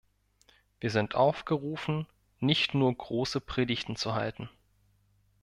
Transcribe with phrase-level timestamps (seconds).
[0.79, 2.07] Wir sind aufgerufen,
[2.39, 4.49] nicht nur große Predigten zu halten.